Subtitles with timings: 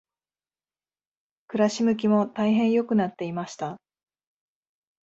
[1.47, 3.79] 暮し向きも大変良くなっていました。